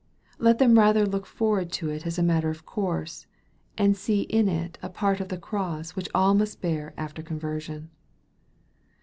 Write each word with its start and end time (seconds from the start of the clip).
Let 0.39 0.57
them 0.57 0.79
rather 0.79 1.05
look 1.05 1.27
forward 1.27 1.71
to 1.73 1.91
it 1.91 2.07
as 2.07 2.17
a 2.17 2.23
matter 2.23 2.49
of 2.49 2.65
course, 2.65 3.27
and 3.77 3.95
see 3.95 4.21
in 4.21 4.49
it 4.49 4.79
a 4.81 4.89
part 4.89 5.19
of 5.19 5.29
the 5.29 5.37
cross 5.37 5.91
which 5.91 6.09
all 6.11 6.33
must 6.33 6.59
bear 6.59 6.95
after 6.97 7.21
con 7.21 7.37
version. 7.37 7.91